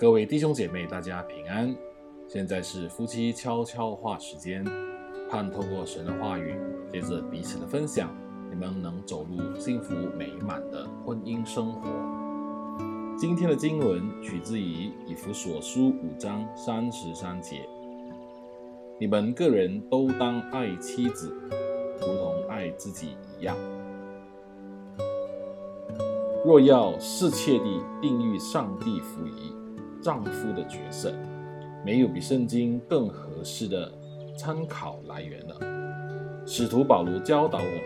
[0.00, 1.76] 各位弟兄姐妹，大家平安。
[2.26, 4.64] 现在是夫妻悄悄话时间，
[5.30, 6.58] 盼透过神的话语，
[6.90, 8.08] 借着彼此的分享，
[8.48, 11.82] 你们能走入幸福美满的婚姻生活。
[13.18, 17.68] 今天的经文取自于以弗所书五章三十三节：
[18.98, 21.30] 你们个人都当爱妻子，
[22.00, 23.54] 如同爱自己一样。
[26.42, 29.59] 若要适切地定义上帝赋予
[30.00, 31.12] 丈夫的角色，
[31.84, 33.92] 没有比圣经更合适的
[34.36, 35.56] 参考来源了。
[36.46, 37.82] 使徒保罗教导我们：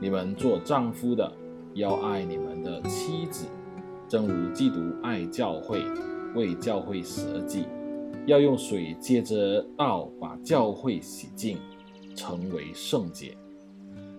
[0.00, 1.30] 你们做丈夫的
[1.74, 3.46] 要爱你们的妻子，
[4.08, 5.82] 正如基督爱教会，
[6.34, 7.66] 为教会舍己，
[8.26, 11.58] 要用水借着道把教会洗净，
[12.14, 13.36] 成为圣洁。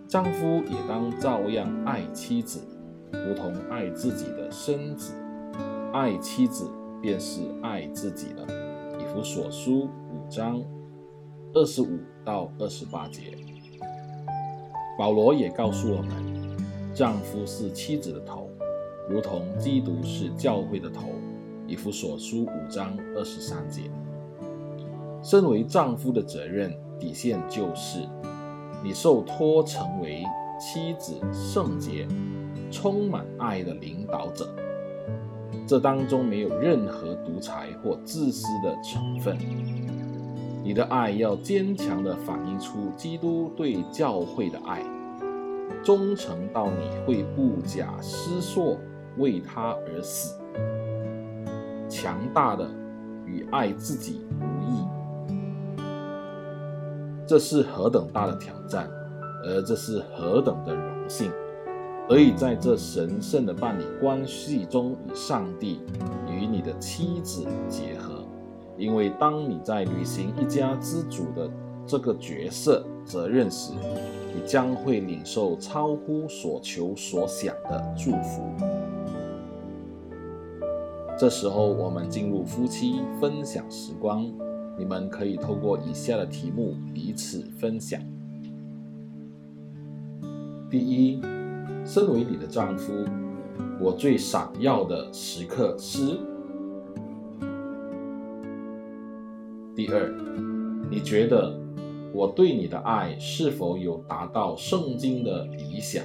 [0.07, 2.59] 丈夫也当照样爱妻子，
[3.11, 5.13] 如同爱自己的身子，
[5.93, 6.69] 爱妻子。
[7.03, 8.47] 便是爱自己了。
[8.97, 10.63] 以弗所书五章
[11.53, 13.37] 二十五到二十八节，
[14.97, 16.57] 保罗也告诉我们，
[16.95, 18.49] 丈夫是妻子的头，
[19.09, 21.09] 如同基督是教会的头。
[21.67, 23.91] 以弗所书五章二十三节，
[25.21, 27.99] 身为丈夫的责任底线就是，
[28.81, 30.23] 你受托成为
[30.57, 32.07] 妻子圣洁、
[32.71, 34.55] 充满爱的领导者。
[35.67, 39.37] 这当中没有任何独裁或自私的成分。
[40.63, 44.81] 你的爱要坚强地反映出基督对教会的爱，
[45.83, 48.77] 忠诚到你会不假思索
[49.17, 50.39] 为他而死。
[51.89, 52.65] 强大的
[53.25, 55.81] 与爱自己无异，
[57.27, 58.89] 这是何等大的挑战，
[59.45, 61.29] 而这是何等的荣幸。
[62.07, 65.79] 可以在这神圣的伴侣关系中与上帝
[66.29, 68.23] 与你的妻子结合，
[68.77, 71.49] 因为当你在履行一家之主的
[71.87, 73.73] 这个角色责任时，
[74.35, 78.43] 你将会领受超乎所求所想的祝福。
[81.17, 84.29] 这时候，我们进入夫妻分享时光，
[84.77, 87.99] 你们可以透过以下的题目彼此分享。
[90.69, 91.19] 第一。
[91.85, 92.93] 身为你的丈夫，
[93.79, 96.17] 我最闪耀的时刻是？
[99.75, 100.13] 第二，
[100.89, 101.59] 你觉得
[102.13, 106.03] 我对你的爱是否有达到圣经的理想？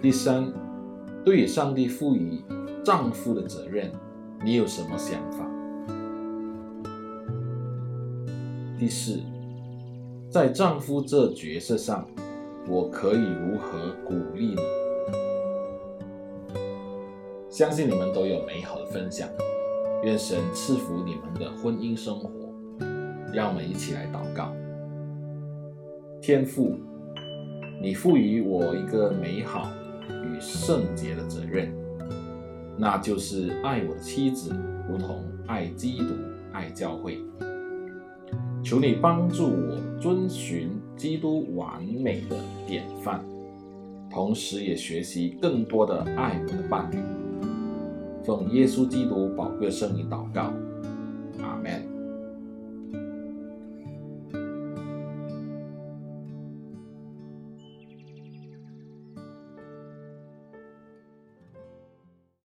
[0.00, 0.52] 第三，
[1.24, 2.42] 对于上帝赋予
[2.82, 3.92] 丈夫的责任，
[4.44, 5.46] 你有什么想法？
[8.76, 9.20] 第四，
[10.28, 12.04] 在丈夫这角色上。
[12.68, 14.56] 我可以如何鼓励你？
[17.50, 19.28] 相信你们都有美好的分享，
[20.04, 22.30] 愿神赐福你们的婚姻生活。
[23.32, 24.54] 让我们一起来祷告。
[26.20, 26.78] 天父，
[27.80, 29.68] 你赋予我一个美好
[30.08, 31.74] 与圣洁的责任，
[32.78, 34.54] 那就是爱我的妻子，
[34.88, 36.14] 如同爱基督、
[36.52, 37.18] 爱教会。
[38.62, 42.36] 求你帮助我遵循基督完美的
[42.66, 43.20] 典范，
[44.10, 46.96] 同时也学习更多的爱我的伴侣。
[48.24, 50.52] 奉耶稣基督宝贵圣名祷告。
[51.42, 51.82] 阿门